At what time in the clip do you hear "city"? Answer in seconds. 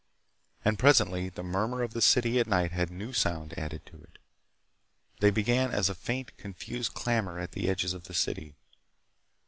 2.01-2.39, 8.15-8.55